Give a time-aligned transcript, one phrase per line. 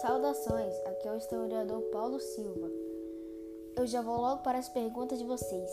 [0.00, 2.70] Saudações, aqui é o historiador Paulo Silva.
[3.76, 5.70] Eu já vou logo para as perguntas de vocês.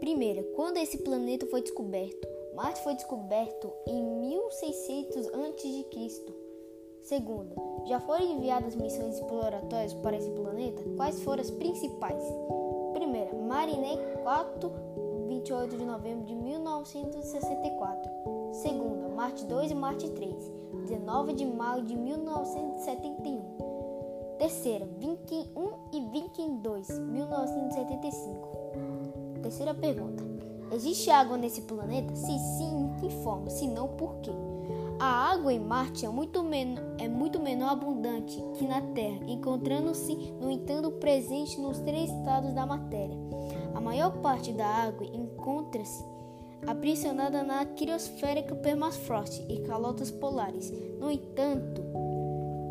[0.00, 2.26] Primeira, quando esse planeta foi descoberto?
[2.54, 6.34] Marte foi descoberto em 1600 a.C.
[7.02, 7.54] Segunda,
[7.84, 10.82] já foram enviadas missões exploratórias para esse planeta?
[10.96, 12.24] Quais foram as principais?
[12.94, 14.72] Primeira, Mariner 4,
[15.28, 18.11] 28 de novembro de 1964.
[19.22, 20.34] Marte 2 e Marte 3.
[20.88, 24.36] 19 de maio de 1971.
[24.36, 28.48] Terceira, Viking 1 e Viking 2, 1975.
[29.40, 30.24] Terceira pergunta:
[30.72, 32.12] Existe água nesse planeta?
[32.16, 33.48] Se sim, em que forma?
[33.48, 34.32] Se não, por quê?
[34.98, 36.44] A água em Marte é muito,
[36.98, 42.66] é muito menor abundante que na Terra, encontrando-se, no entanto, presente nos três estados da
[42.66, 43.16] matéria.
[43.72, 46.10] A maior parte da água encontra-se
[46.66, 50.70] aprisionada na criosfera permafrost e calotas polares.
[50.98, 51.82] No entanto,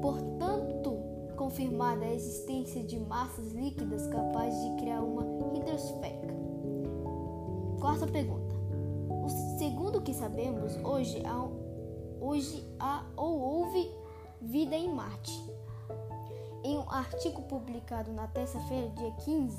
[0.01, 0.97] portanto,
[1.35, 5.23] confirmada a existência de massas líquidas capazes de criar uma
[5.57, 6.31] hidrosfera.
[7.79, 8.55] Quarta pergunta.
[9.23, 11.47] O segundo que sabemos, hoje há,
[12.19, 13.91] hoje há ou houve
[14.41, 15.31] vida em Marte.
[16.63, 19.57] Em um artigo publicado na terça-feira, dia 15,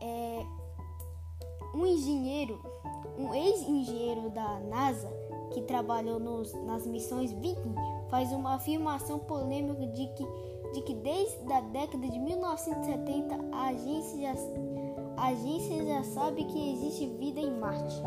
[0.00, 0.46] é,
[1.74, 2.60] um engenheiro
[3.18, 5.08] um ex-engenheiro da NASA
[5.52, 7.74] que trabalhou nos, nas missões Viking
[8.08, 10.26] faz uma afirmação polêmica de que,
[10.72, 14.40] de que desde a década de 1970 a agência já,
[15.16, 18.02] a agência já sabe que existe vida em Marte.